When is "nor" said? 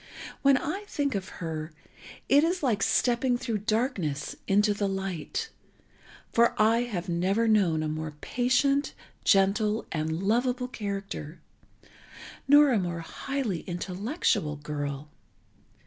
12.47-12.71